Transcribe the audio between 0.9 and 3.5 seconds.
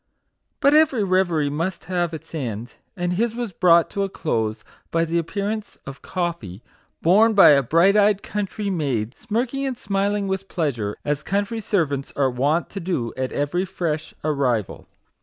reverie must have its end; and his